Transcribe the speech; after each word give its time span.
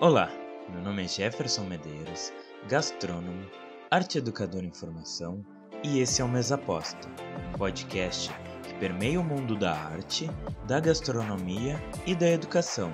Olá, 0.00 0.28
meu 0.68 0.82
nome 0.82 1.04
é 1.04 1.08
Jefferson 1.08 1.62
Medeiros, 1.64 2.32
gastrônomo, 2.68 3.48
arte 3.88 4.18
educador 4.18 4.64
em 4.64 4.72
formação 4.72 5.46
e 5.84 6.00
esse 6.00 6.20
é 6.20 6.24
o 6.24 6.28
Mesaposta, 6.28 7.08
um 7.48 7.56
podcast 7.56 8.28
que 8.64 8.74
permeia 8.80 9.20
o 9.20 9.24
mundo 9.24 9.56
da 9.56 9.72
arte, 9.72 10.26
da 10.66 10.80
gastronomia 10.80 11.76
e 12.04 12.12
da 12.12 12.28
educação. 12.28 12.90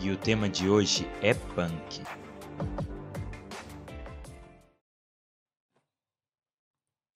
E 0.00 0.10
o 0.10 0.16
tema 0.16 0.48
de 0.48 0.66
hoje 0.66 1.04
é 1.22 1.34
punk. 1.34 2.02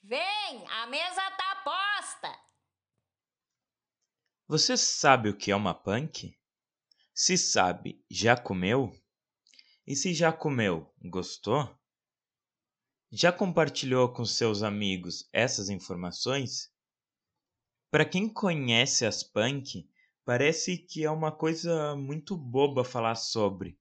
Vem, 0.03 0.69
a 0.69 0.87
mesa 0.87 1.31
tá 1.31 1.63
posta! 1.65 2.39
Você 4.47 4.77
sabe 4.77 5.31
o 5.31 5.37
que 5.37 5.51
é 5.51 5.57
uma 5.57 5.73
punk? 5.73 6.39
Se 7.15 7.39
sabe, 7.39 8.05
já 8.11 8.37
comeu? 8.37 8.93
E 9.87 9.95
se 9.95 10.15
já 10.15 10.33
comeu, 10.33 10.91
gostou? 11.05 11.69
Já 13.13 13.31
compartilhou 13.31 14.11
com 14.11 14.25
seus 14.25 14.63
amigos 14.63 15.29
essas 15.31 15.69
informações? 15.69 16.73
Para 17.91 18.07
quem 18.07 18.27
conhece 18.27 19.05
as 19.05 19.23
punk, 19.23 19.87
parece 20.25 20.79
que 20.79 21.05
é 21.05 21.11
uma 21.11 21.31
coisa 21.31 21.95
muito 21.97 22.35
boba 22.35 22.83
falar 22.83 23.15
sobre. 23.15 23.79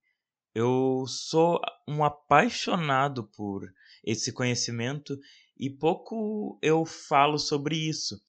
Eu 0.53 1.05
sou 1.08 1.61
um 1.88 2.03
apaixonado 2.03 3.23
por 3.23 3.73
esse 4.03 4.33
conhecimento 4.33 5.17
e 5.58 5.70
pouco 5.70 6.59
eu 6.61 6.85
falo 6.85 7.39
sobre 7.39 7.77
isso. 7.77 8.22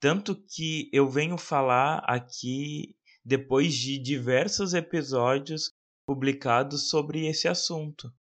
Tanto 0.00 0.34
que 0.34 0.88
eu 0.90 1.06
venho 1.06 1.36
falar 1.36 1.98
aqui 2.06 2.96
depois 3.22 3.74
de 3.74 3.98
diversos 3.98 4.72
episódios 4.72 5.69
publicados 6.10 6.88
sobre 6.88 7.28
esse 7.28 7.46
assunto. 7.46 8.12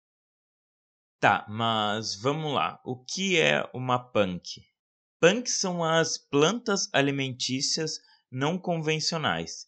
Tá, 1.19 1.47
mas 1.49 2.15
vamos 2.15 2.53
lá. 2.53 2.79
O 2.85 3.03
que 3.03 3.41
é 3.41 3.67
uma 3.73 3.99
punk? 3.99 4.63
Punk 5.19 5.51
são 5.51 5.83
as 5.83 6.19
plantas 6.19 6.91
alimentícias 6.93 7.99
não 8.31 8.59
convencionais. 8.59 9.67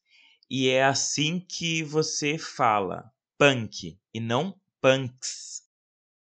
E 0.51 0.69
é 0.69 0.85
assim 0.85 1.41
que 1.41 1.83
você 1.83 2.37
fala 2.37 3.11
punk 3.39 3.99
e 4.13 4.21
não 4.21 4.55
punks. 4.83 5.63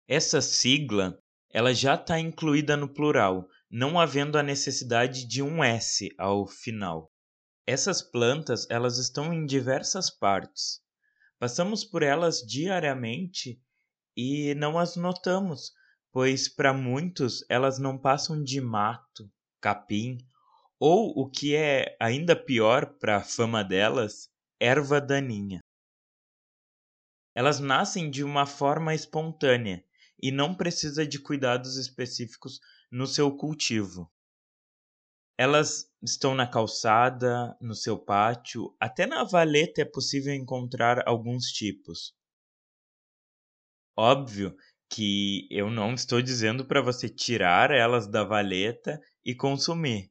Essa 0.07 0.39
sigla 0.39 1.19
ela 1.49 1.73
já 1.73 1.95
está 1.95 2.19
incluída 2.19 2.77
no 2.77 2.93
plural, 2.93 3.49
não 3.71 3.99
havendo 3.99 4.37
a 4.37 4.43
necessidade 4.43 5.25
de 5.25 5.41
um 5.41 5.63
S 5.63 6.13
ao 6.15 6.45
final. 6.45 7.11
Essas 7.65 8.03
plantas 8.03 8.69
elas 8.69 8.99
estão 8.99 9.33
em 9.33 9.47
diversas 9.47 10.11
partes. 10.11 10.85
Passamos 11.39 11.83
por 11.83 12.01
elas 12.01 12.41
diariamente 12.41 13.61
e 14.15 14.55
não 14.55 14.79
as 14.79 14.95
notamos, 14.95 15.71
pois 16.11 16.47
para 16.47 16.73
muitos 16.73 17.45
elas 17.49 17.77
não 17.77 17.97
passam 17.97 18.43
de 18.43 18.59
mato, 18.59 19.31
capim 19.61 20.17
ou 20.79 21.11
o 21.19 21.29
que 21.29 21.55
é 21.55 21.95
ainda 21.99 22.35
pior 22.35 22.97
para 22.99 23.17
a 23.17 23.23
fama 23.23 23.63
delas, 23.63 24.29
erva 24.59 25.01
daninha. 25.01 25.59
Elas 27.35 27.59
nascem 27.59 28.09
de 28.09 28.23
uma 28.23 28.45
forma 28.45 28.93
espontânea 28.93 29.83
e 30.21 30.31
não 30.31 30.55
precisa 30.55 31.05
de 31.05 31.19
cuidados 31.19 31.77
específicos 31.77 32.59
no 32.91 33.05
seu 33.05 33.35
cultivo. 33.35 34.11
Elas 35.37 35.85
estão 36.01 36.33
na 36.33 36.47
calçada, 36.47 37.55
no 37.61 37.75
seu 37.75 37.97
pátio, 37.97 38.75
até 38.79 39.05
na 39.05 39.23
valeta 39.23 39.81
é 39.81 39.85
possível 39.85 40.33
encontrar 40.33 41.07
alguns 41.07 41.45
tipos. 41.51 42.15
Óbvio 43.95 44.55
que 44.89 45.47
eu 45.51 45.69
não 45.69 45.93
estou 45.93 46.21
dizendo 46.21 46.65
para 46.65 46.81
você 46.81 47.09
tirar 47.09 47.71
elas 47.71 48.07
da 48.07 48.23
valeta 48.23 48.99
e 49.23 49.35
consumir. 49.35 50.09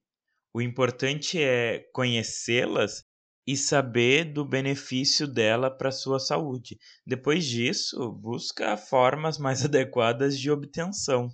O 0.55 0.61
importante 0.61 1.43
é 1.43 1.81
conhecê-las 1.93 3.05
e 3.47 3.57
saber 3.57 4.33
do 4.33 4.45
benefício 4.45 5.27
dela 5.27 5.71
para 5.71 5.91
sua 5.91 6.19
saúde. 6.19 6.79
Depois 7.07 7.45
disso, 7.45 8.13
busca 8.13 8.77
formas 8.77 9.39
mais 9.39 9.63
adequadas 9.67 10.39
de 10.39 10.51
obtenção. 10.51 11.29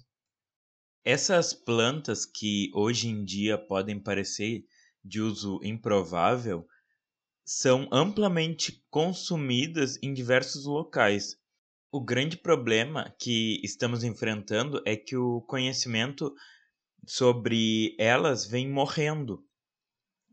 Essas 1.04 1.52
plantas 1.52 2.24
que 2.24 2.70
hoje 2.72 3.08
em 3.08 3.24
dia 3.24 3.58
podem 3.58 3.98
parecer 3.98 4.64
de 5.04 5.20
uso 5.20 5.58
improvável 5.64 6.64
são 7.44 7.88
amplamente 7.90 8.84
consumidas 8.88 9.98
em 10.00 10.14
diversos 10.14 10.64
locais. 10.64 11.36
O 11.90 12.00
grande 12.00 12.36
problema 12.36 13.12
que 13.18 13.60
estamos 13.64 14.04
enfrentando 14.04 14.80
é 14.86 14.96
que 14.96 15.16
o 15.16 15.40
conhecimento 15.40 16.32
sobre 17.04 17.96
elas 17.98 18.46
vem 18.46 18.70
morrendo. 18.70 19.44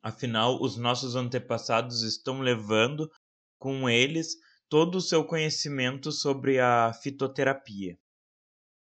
Afinal, 0.03 0.61
os 0.61 0.77
nossos 0.77 1.15
antepassados 1.15 2.03
estão 2.03 2.41
levando 2.41 3.09
com 3.57 3.89
eles 3.89 4.35
todo 4.69 4.99
o 4.99 5.01
seu 5.01 5.25
conhecimento 5.25 6.11
sobre 6.11 6.59
a 6.59 6.93
fitoterapia. 6.93 7.97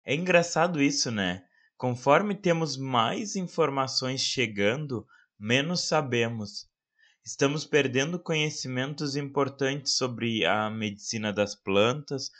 É 0.04 0.16
engraçado 0.16 0.82
isso, 0.82 1.12
né? 1.12 1.47
Conforme 1.78 2.34
temos 2.34 2.76
mais 2.76 3.36
informações 3.36 4.22
chegando, 4.22 5.06
menos 5.40 5.88
sabemos. 5.88 6.68
Estamos 7.24 7.66
perdendo 7.66 8.20
conhecimentos 8.20 9.16
importantes 9.16 9.96
sobre 9.96 10.44
a 10.44 10.72
medicina 10.72 11.32
das 11.32 11.54
plantas, 11.54 12.32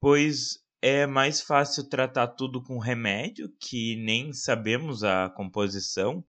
pois 0.00 0.64
é 0.80 1.04
mais 1.04 1.40
fácil 1.40 1.88
tratar 1.88 2.28
tudo 2.28 2.62
com 2.62 2.78
remédio, 2.78 3.52
que 3.58 3.96
nem 3.96 4.32
sabemos 4.32 5.02
a 5.02 5.30
composição. 5.30 6.24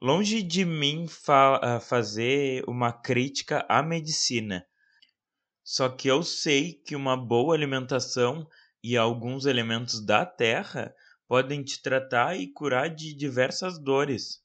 Longe 0.00 0.42
de 0.42 0.64
mim 0.64 1.06
fa 1.06 1.78
fazer 1.80 2.64
uma 2.66 2.90
crítica 2.90 3.66
à 3.68 3.82
medicina, 3.82 4.64
só 5.62 5.90
que 5.90 6.08
eu 6.08 6.22
sei 6.22 6.72
que 6.72 6.96
uma 6.96 7.16
boa 7.16 7.54
alimentação 7.54 8.48
e 8.82 8.96
alguns 8.96 9.44
elementos 9.44 10.00
da 10.00 10.24
terra 10.24 10.94
podem 11.28 11.62
te 11.62 11.80
tratar 11.82 12.36
e 12.36 12.50
curar 12.52 12.88
de 12.88 13.14
diversas 13.14 13.78
dores. 13.78 14.42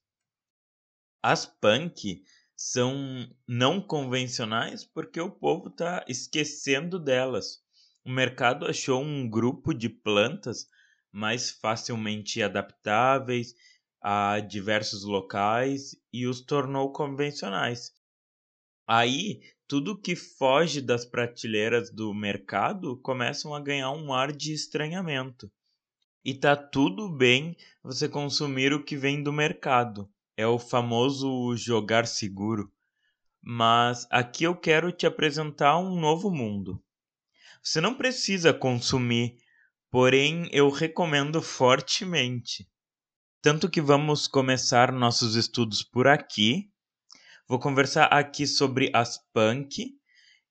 As 1.23 1.45
punk 1.45 2.21
são 2.55 3.27
não 3.47 3.81
convencionais 3.81 4.85
porque 4.85 5.19
o 5.19 5.31
povo 5.31 5.69
está 5.69 6.05
esquecendo 6.07 6.99
delas. 6.99 7.63
O 8.05 8.11
mercado 8.11 8.65
achou 8.65 9.01
um 9.01 9.29
grupo 9.29 9.73
de 9.73 9.89
plantas 9.89 10.67
mais 11.11 11.49
facilmente 11.49 12.43
adaptáveis 12.43 13.55
a 14.01 14.41
diversos 14.41 15.03
locais 15.05 15.95
e 16.11 16.27
os 16.27 16.41
tornou 16.41 16.91
convencionais. 16.91 17.91
Aí, 18.87 19.41
tudo 19.67 19.99
que 19.99 20.15
foge 20.15 20.81
das 20.81 21.05
prateleiras 21.05 21.89
do 21.89 22.13
mercado 22.13 22.97
começam 23.01 23.55
a 23.55 23.61
ganhar 23.61 23.91
um 23.91 24.13
ar 24.13 24.31
de 24.31 24.53
estranhamento. 24.53 25.51
E 26.25 26.33
tá 26.33 26.55
tudo 26.55 27.09
bem 27.09 27.55
você 27.83 28.07
consumir 28.07 28.71
o 28.71 28.83
que 28.83 28.95
vem 28.95 29.21
do 29.21 29.33
mercado. 29.33 30.09
É 30.37 30.47
o 30.47 30.57
famoso 30.57 31.55
jogar 31.57 32.07
seguro. 32.07 32.71
Mas 33.41 34.07
aqui 34.09 34.45
eu 34.45 34.55
quero 34.55 34.91
te 34.91 35.05
apresentar 35.05 35.77
um 35.77 35.99
novo 35.99 36.31
mundo. 36.31 36.81
Você 37.61 37.81
não 37.81 37.93
precisa 37.93 38.53
consumir, 38.53 39.37
porém 39.91 40.47
eu 40.53 40.69
recomendo 40.69 41.41
fortemente. 41.41 42.69
Tanto 43.41 43.69
que 43.69 43.81
vamos 43.81 44.25
começar 44.25 44.93
nossos 44.93 45.35
estudos 45.35 45.83
por 45.83 46.07
aqui. 46.07 46.71
Vou 47.47 47.59
conversar 47.59 48.05
aqui 48.05 48.47
sobre 48.47 48.89
as 48.93 49.17
punk 49.33 49.93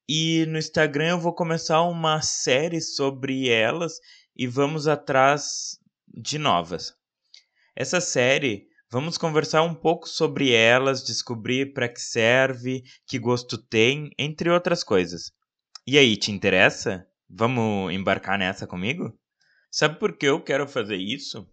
e 0.08 0.44
no 0.46 0.58
Instagram 0.58 1.10
eu 1.10 1.20
vou 1.20 1.32
começar 1.32 1.80
uma 1.82 2.20
série 2.20 2.80
sobre 2.80 3.48
elas 3.48 3.98
e 4.36 4.46
vamos 4.46 4.88
atrás 4.88 5.78
de 6.08 6.38
novas. 6.38 6.94
Essa 7.74 8.00
série, 8.00 8.66
vamos 8.90 9.16
conversar 9.16 9.62
um 9.62 9.74
pouco 9.74 10.08
sobre 10.08 10.52
elas, 10.52 11.02
descobrir 11.02 11.72
para 11.72 11.88
que 11.88 12.00
serve, 12.00 12.82
que 13.06 13.18
gosto 13.18 13.56
tem, 13.56 14.10
entre 14.18 14.50
outras 14.50 14.84
coisas. 14.84 15.32
E 15.86 15.98
aí, 15.98 16.16
te 16.16 16.30
interessa? 16.30 17.06
Vamos 17.28 17.92
embarcar 17.92 18.38
nessa 18.38 18.66
comigo? 18.66 19.18
Sabe 19.70 19.98
por 19.98 20.16
que 20.16 20.26
eu 20.26 20.42
quero 20.42 20.68
fazer 20.68 20.96
isso? 20.96 21.48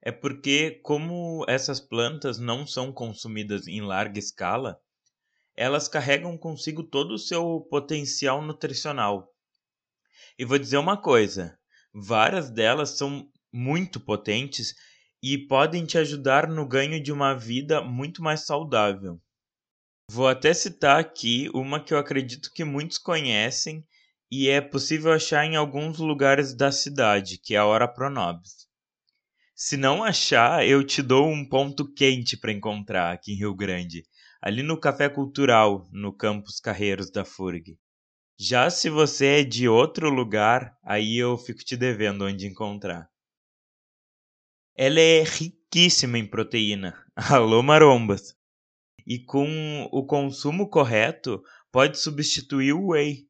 É 0.00 0.12
porque, 0.12 0.80
como 0.84 1.44
essas 1.48 1.80
plantas 1.80 2.38
não 2.38 2.66
são 2.66 2.92
consumidas 2.92 3.66
em 3.66 3.80
larga 3.80 4.18
escala, 4.18 4.80
elas 5.56 5.88
carregam 5.88 6.38
consigo 6.38 6.84
todo 6.84 7.14
o 7.14 7.18
seu 7.18 7.66
potencial 7.68 8.40
nutricional. 8.40 9.28
E 10.38 10.44
vou 10.44 10.56
dizer 10.56 10.78
uma 10.78 10.96
coisa: 10.96 11.58
Várias 12.00 12.48
delas 12.48 12.90
são 12.90 13.28
muito 13.52 13.98
potentes 13.98 14.72
e 15.20 15.36
podem 15.36 15.84
te 15.84 15.98
ajudar 15.98 16.46
no 16.46 16.64
ganho 16.64 17.02
de 17.02 17.10
uma 17.10 17.34
vida 17.34 17.82
muito 17.82 18.22
mais 18.22 18.46
saudável. 18.46 19.20
Vou 20.08 20.28
até 20.28 20.54
citar 20.54 21.00
aqui 21.00 21.50
uma 21.52 21.82
que 21.82 21.92
eu 21.92 21.98
acredito 21.98 22.52
que 22.54 22.62
muitos 22.62 22.98
conhecem 22.98 23.84
e 24.30 24.48
é 24.48 24.60
possível 24.60 25.12
achar 25.12 25.44
em 25.44 25.56
alguns 25.56 25.98
lugares 25.98 26.54
da 26.54 26.70
cidade, 26.70 27.36
que 27.36 27.56
é 27.56 27.58
a 27.58 27.66
Hora 27.66 27.88
Pronobis. 27.88 28.68
Se 29.56 29.76
não 29.76 30.04
achar, 30.04 30.64
eu 30.64 30.84
te 30.84 31.02
dou 31.02 31.28
um 31.28 31.44
ponto 31.44 31.92
quente 31.92 32.36
para 32.36 32.52
encontrar 32.52 33.12
aqui 33.12 33.32
em 33.32 33.38
Rio 33.38 33.56
Grande, 33.56 34.04
ali 34.40 34.62
no 34.62 34.78
Café 34.78 35.08
Cultural, 35.08 35.88
no 35.90 36.12
campus 36.12 36.60
Carreiros 36.60 37.10
da 37.10 37.24
FURG. 37.24 37.76
Já 38.40 38.70
se 38.70 38.88
você 38.88 39.40
é 39.40 39.42
de 39.42 39.68
outro 39.68 40.08
lugar, 40.08 40.78
aí 40.84 41.16
eu 41.16 41.36
fico 41.36 41.58
te 41.64 41.76
devendo 41.76 42.24
onde 42.24 42.46
encontrar. 42.46 43.10
Ela 44.76 45.00
é 45.00 45.24
riquíssima 45.24 46.18
em 46.18 46.24
proteína. 46.24 46.94
Alô, 47.16 47.64
marombas! 47.64 48.36
E 49.04 49.18
com 49.18 49.88
o 49.90 50.06
consumo 50.06 50.70
correto, 50.70 51.42
pode 51.72 51.98
substituir 51.98 52.74
o 52.74 52.90
whey. 52.90 53.26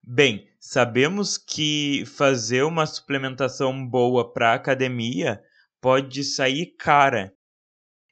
Bem, 0.00 0.48
sabemos 0.60 1.36
que 1.36 2.04
fazer 2.06 2.62
uma 2.62 2.86
suplementação 2.86 3.84
boa 3.84 4.32
para 4.32 4.54
academia 4.54 5.42
pode 5.80 6.22
sair 6.22 6.66
cara. 6.76 7.34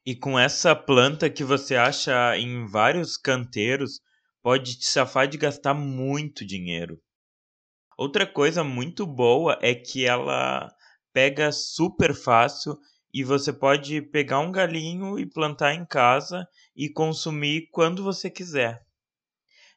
E 0.05 0.17
com 0.17 0.37
essa 0.37 0.75
planta 0.75 1.31
que 1.31 1.45
você 1.45 1.77
acha 1.77 2.37
em 2.37 2.67
vários 2.67 3.17
canteiros, 3.17 4.01
pode 4.45 4.79
te 4.79 4.85
safar 4.85 5.27
de 5.27 5.39
gastar 5.39 5.73
muito 5.73 6.45
dinheiro. 6.45 7.01
Outra 7.97 8.27
coisa 8.27 8.63
muito 8.63 9.07
boa 9.07 9.59
é 9.63 9.75
que 9.75 10.05
ela 10.05 10.71
pega 11.15 11.51
super 11.51 12.15
fácil 12.15 12.77
e 13.13 13.25
você 13.25 13.55
pode 13.55 14.03
pegar 14.03 14.41
um 14.41 14.53
galinho 14.53 15.19
e 15.19 15.25
plantar 15.25 15.73
em 15.73 15.87
casa 15.87 16.47
e 16.77 16.91
consumir 16.91 17.71
quando 17.73 18.05
você 18.05 18.29
quiser. 18.29 18.85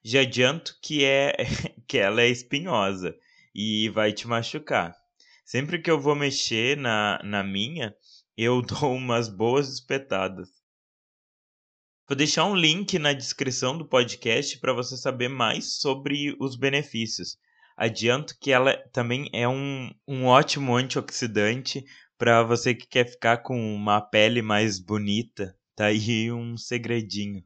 Já 0.04 0.20
adianto 0.20 0.78
que 0.84 1.06
é 1.06 1.34
que 1.88 1.98
ela 1.98 2.22
é 2.22 2.28
espinhosa 2.28 3.16
e 3.56 3.88
vai 3.88 4.12
te 4.12 4.28
machucar. 4.28 4.94
Sempre 5.46 5.82
que 5.82 5.90
eu 5.90 5.98
vou 5.98 6.14
mexer 6.14 6.76
na, 6.76 7.22
na 7.24 7.42
minha, 7.42 7.96
eu 8.36 8.62
dou 8.68 8.94
umas 8.94 9.30
boas 9.30 9.70
espetadas. 9.70 10.57
Vou 12.08 12.16
deixar 12.16 12.46
um 12.46 12.56
link 12.56 12.98
na 12.98 13.12
descrição 13.12 13.78
do 13.78 13.86
podcast 13.86 14.58
para 14.60 14.72
você 14.72 14.96
saber 14.96 15.28
mais 15.28 15.82
sobre 15.82 16.34
os 16.40 16.56
benefícios. 16.56 17.38
Adianto 17.76 18.40
que 18.40 18.50
ela 18.50 18.78
também 18.94 19.30
é 19.34 19.46
um, 19.46 19.92
um 20.08 20.24
ótimo 20.24 20.74
antioxidante 20.74 21.84
para 22.18 22.44
você 22.44 22.74
que 22.74 22.88
quer 22.88 23.12
ficar 23.12 23.40
com 23.40 23.60
uma 23.76 24.00
pele 24.00 24.42
mais 24.42 24.80
bonita. 24.80 25.54
Tá 25.76 25.88
aí 25.88 26.32
um 26.32 26.56
segredinho. 26.56 27.44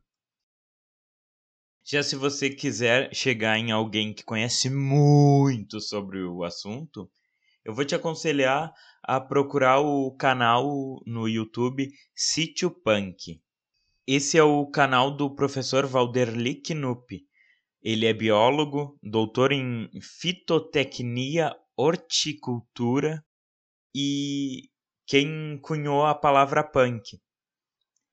Já 1.83 2.03
se 2.03 2.15
você 2.15 2.47
quiser 2.47 3.11
chegar 3.15 3.57
em 3.57 3.71
alguém 3.71 4.13
que 4.13 4.23
conhece 4.23 4.69
muito 4.69 5.81
sobre 5.81 6.21
o 6.21 6.43
assunto, 6.43 7.09
eu 7.65 7.73
vou 7.73 7.83
te 7.83 7.95
aconselhar 7.95 8.71
a 9.01 9.19
procurar 9.19 9.79
o 9.79 10.11
canal 10.11 11.01
no 11.03 11.27
YouTube 11.27 11.91
Sítio 12.13 12.69
Punk. 12.69 13.41
Esse 14.07 14.35
é 14.35 14.43
o 14.43 14.65
canal 14.65 15.15
do 15.15 15.29
professor 15.29 15.85
Valderli 15.85 16.55
Knupp. 16.55 17.23
Ele 17.83 18.07
é 18.07 18.13
biólogo, 18.13 18.97
doutor 19.01 19.51
em 19.51 19.89
fitotecnia, 20.01 21.55
horticultura 21.77 23.23
e 23.93 24.69
quem 25.05 25.59
cunhou 25.61 26.03
a 26.03 26.15
palavra 26.15 26.63
punk. 26.63 27.19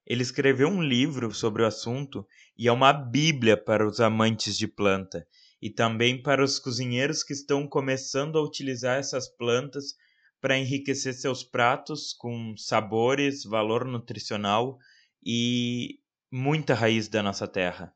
Ele 0.06 0.22
escreveu 0.22 0.68
um 0.68 0.82
livro 0.82 1.32
sobre 1.32 1.62
o 1.62 1.66
assunto 1.66 2.26
e 2.54 2.68
é 2.68 2.72
uma 2.72 2.92
bíblia 2.92 3.56
para 3.56 3.86
os 3.86 3.98
amantes 3.98 4.58
de 4.58 4.68
planta 4.68 5.26
e 5.60 5.70
também 5.70 6.22
para 6.22 6.44
os 6.44 6.58
cozinheiros 6.58 7.22
que 7.22 7.32
estão 7.32 7.66
começando 7.66 8.38
a 8.38 8.42
utilizar 8.42 8.98
essas 8.98 9.26
plantas 9.26 9.94
para 10.38 10.58
enriquecer 10.58 11.14
seus 11.14 11.42
pratos 11.42 12.12
com 12.12 12.54
sabores, 12.58 13.42
valor 13.44 13.86
nutricional 13.86 14.78
e 15.30 16.00
muita 16.32 16.72
raiz 16.72 17.06
da 17.06 17.22
nossa 17.22 17.46
terra. 17.46 17.94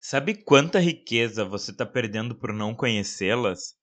Sabe 0.00 0.34
quanta 0.34 0.80
riqueza 0.80 1.44
você 1.44 1.70
está 1.70 1.84
perdendo 1.84 2.34
por 2.34 2.50
não 2.50 2.74
conhecê-las? 2.74 3.74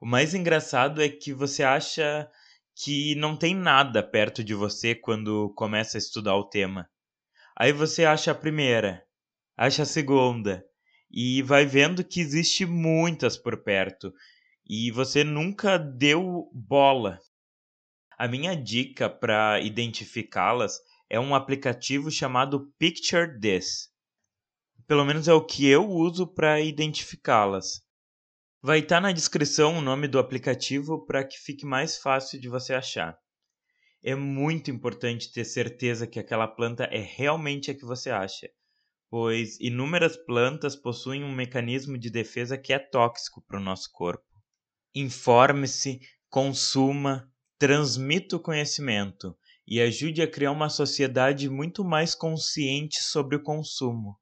O 0.00 0.06
mais 0.06 0.32
engraçado 0.32 1.02
é 1.02 1.08
que 1.08 1.32
você 1.32 1.64
acha 1.64 2.30
que 2.76 3.16
não 3.16 3.36
tem 3.36 3.52
nada 3.52 4.00
perto 4.00 4.44
de 4.44 4.54
você 4.54 4.94
quando 4.94 5.52
começa 5.56 5.96
a 5.96 5.98
estudar 5.98 6.36
o 6.36 6.48
tema. 6.48 6.88
Aí 7.58 7.72
você 7.72 8.04
acha 8.04 8.30
a 8.30 8.34
primeira, 8.34 9.04
acha 9.56 9.82
a 9.82 9.86
segunda, 9.86 10.64
e 11.10 11.42
vai 11.42 11.66
vendo 11.66 12.04
que 12.04 12.20
existe 12.20 12.64
muitas 12.64 13.36
por 13.36 13.64
perto, 13.64 14.14
e 14.64 14.92
você 14.92 15.24
nunca 15.24 15.76
deu 15.78 16.48
bola. 16.54 17.18
A 18.16 18.28
minha 18.28 18.54
dica 18.54 19.10
para 19.10 19.58
identificá-las 19.60 20.80
é 21.08 21.20
um 21.20 21.34
aplicativo 21.34 22.10
chamado 22.10 22.72
Picture 22.78 23.38
This. 23.40 23.88
Pelo 24.86 25.04
menos 25.04 25.28
é 25.28 25.32
o 25.32 25.44
que 25.44 25.66
eu 25.66 25.88
uso 25.88 26.26
para 26.26 26.60
identificá-las. 26.60 27.82
Vai 28.60 28.80
estar 28.80 28.96
tá 28.96 29.00
na 29.00 29.12
descrição 29.12 29.78
o 29.78 29.80
nome 29.80 30.08
do 30.08 30.18
aplicativo 30.18 31.04
para 31.06 31.24
que 31.24 31.38
fique 31.38 31.64
mais 31.64 31.98
fácil 31.98 32.40
de 32.40 32.48
você 32.48 32.74
achar. 32.74 33.16
É 34.02 34.14
muito 34.14 34.70
importante 34.70 35.32
ter 35.32 35.44
certeza 35.44 36.06
que 36.06 36.18
aquela 36.18 36.48
planta 36.48 36.84
é 36.84 37.00
realmente 37.00 37.70
a 37.70 37.74
que 37.74 37.84
você 37.84 38.10
acha, 38.10 38.48
pois 39.08 39.58
inúmeras 39.60 40.16
plantas 40.16 40.74
possuem 40.76 41.22
um 41.24 41.32
mecanismo 41.32 41.96
de 41.96 42.10
defesa 42.10 42.58
que 42.58 42.72
é 42.72 42.78
tóxico 42.78 43.42
para 43.42 43.58
o 43.58 43.62
nosso 43.62 43.90
corpo. 43.92 44.24
Informe-se, 44.94 46.00
consuma, 46.28 47.30
transmita 47.58 48.36
o 48.36 48.40
conhecimento 48.40 49.36
e 49.66 49.80
ajude 49.80 50.22
a 50.22 50.30
criar 50.30 50.52
uma 50.52 50.68
sociedade 50.68 51.48
muito 51.48 51.84
mais 51.84 52.14
consciente 52.14 53.02
sobre 53.02 53.36
o 53.36 53.42
consumo. 53.42 54.18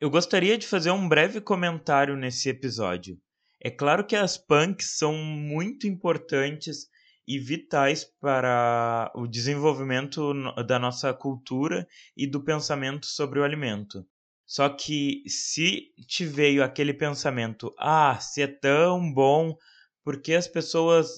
Eu 0.00 0.08
gostaria 0.08 0.56
de 0.56 0.66
fazer 0.66 0.90
um 0.90 1.08
breve 1.08 1.40
comentário 1.40 2.16
nesse 2.16 2.48
episódio. 2.48 3.20
É 3.60 3.70
claro 3.70 4.06
que 4.06 4.16
as 4.16 4.38
punks 4.38 4.96
são 4.96 5.14
muito 5.14 5.86
importantes 5.86 6.88
e 7.26 7.38
vitais 7.38 8.04
para 8.20 9.12
o 9.14 9.26
desenvolvimento 9.26 10.32
da 10.66 10.78
nossa 10.78 11.12
cultura 11.12 11.86
e 12.16 12.26
do 12.26 12.42
pensamento 12.42 13.06
sobre 13.06 13.38
o 13.38 13.44
alimento. 13.44 14.06
Só 14.46 14.68
que 14.68 15.22
se 15.28 15.92
te 16.08 16.24
veio 16.24 16.64
aquele 16.64 16.92
pensamento, 16.92 17.72
ah, 17.78 18.18
se 18.18 18.42
é 18.42 18.48
tão 18.48 19.12
bom, 19.12 19.54
por 20.02 20.20
que 20.20 20.34
as 20.34 20.48
pessoas 20.48 21.08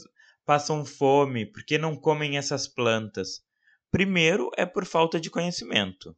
passam 0.45 0.85
fome, 0.85 1.47
por 1.47 1.65
que 1.65 1.79
não 1.79 1.97
comem 1.97 2.37
essas 2.37 2.67
plantas? 2.67 3.43
Primeiro, 3.91 4.51
é 4.57 4.65
por 4.65 4.85
falta 4.85 5.21
de 5.21 5.31
conhecimento. 5.31 6.17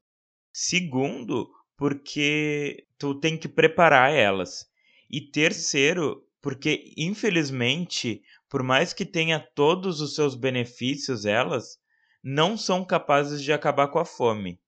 Segundo, 0.52 1.50
porque 1.76 2.86
tu 2.98 3.18
tem 3.18 3.36
que 3.36 3.48
preparar 3.48 4.12
elas. 4.12 4.66
E 5.10 5.20
terceiro, 5.20 6.24
porque 6.40 6.92
infelizmente, 6.96 8.22
por 8.48 8.62
mais 8.62 8.92
que 8.92 9.04
tenha 9.04 9.40
todos 9.40 10.00
os 10.00 10.14
seus 10.14 10.34
benefícios 10.34 11.24
elas, 11.24 11.78
não 12.22 12.56
são 12.56 12.84
capazes 12.84 13.42
de 13.42 13.52
acabar 13.52 13.88
com 13.88 13.98
a 13.98 14.04
fome. 14.04 14.60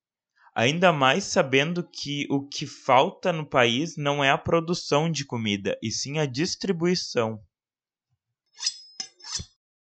Ainda 0.55 0.93
mais 0.93 1.25
sabendo 1.25 1.87
que 1.87 2.27
o 2.31 2.49
que 2.49 2.67
falta 2.67 3.33
no 3.33 3.47
país 3.47 3.97
não 3.97 4.25
é 4.25 4.31
a 4.31 4.39
produção 4.39 5.11
de 5.11 5.25
comida, 5.25 5.79
e 5.83 5.91
sim 5.91 6.19
a 6.19 6.27
distribuição. 6.27 7.41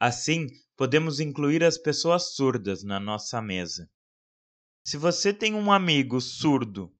Assim, 0.00 0.48
podemos 0.76 1.20
incluir 1.20 1.62
as 1.62 1.78
pessoas 1.78 2.34
surdas 2.34 2.82
na 2.82 2.98
nossa 2.98 3.40
mesa. 3.40 3.88
Se 4.84 4.96
você 4.96 5.32
tem 5.32 5.54
um 5.54 5.70
amigo 5.70 6.20
surdo, 6.20 6.92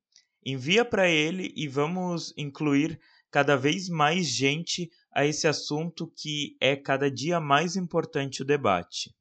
envia 0.45 0.85
para 0.85 1.09
ele 1.09 1.53
e 1.57 1.67
vamos 1.67 2.33
incluir 2.37 3.01
cada 3.31 3.57
vez 3.57 3.89
mais 3.89 4.27
gente 4.27 4.91
a 5.13 5.25
esse 5.25 5.47
assunto 5.47 6.13
que 6.17 6.57
é 6.61 6.77
cada 6.77 7.11
dia 7.11 7.41
mais 7.41 7.77
importante 7.77 8.43
o 8.43 8.45
debate. 8.45 9.15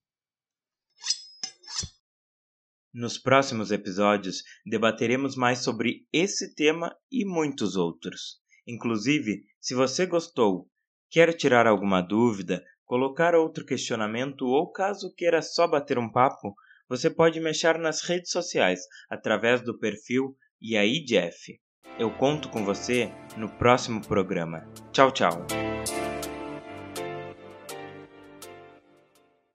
Nos 2.94 3.18
próximos 3.18 3.72
episódios, 3.72 4.42
debateremos 4.66 5.36
mais 5.36 5.60
sobre 5.60 6.08
esse 6.14 6.56
tema 6.56 6.96
e 7.12 7.26
muitos 7.26 7.76
outros. 7.76 8.40
Inclusive, 8.66 9.44
se 9.60 9.76
você 9.76 10.06
gostou, 10.06 10.70
quer 11.10 11.34
tirar 11.34 11.68
alguma 11.68 12.02
dúvida, 12.02 12.64
colocar 12.86 13.36
outro 13.36 13.66
questionamento 13.66 14.46
ou 14.46 14.72
caso 14.72 15.14
queira 15.14 15.42
só 15.42 15.68
bater 15.68 15.98
um 15.98 16.10
papo, 16.10 16.56
você 16.88 17.10
pode 17.10 17.40
me 17.40 17.50
achar 17.50 17.78
nas 17.78 18.02
redes 18.02 18.32
sociais 18.32 18.82
através 19.10 19.62
do 19.62 19.78
perfil 19.78 20.38
E 20.62 20.78
aí 20.78 21.04
Jeff. 21.04 21.60
Eu 21.98 22.12
conto 22.12 22.50
com 22.50 22.64
você 22.66 23.10
no 23.38 23.48
próximo 23.48 24.02
programa. 24.02 24.66
Tchau, 24.92 25.12
tchau. 25.12 25.46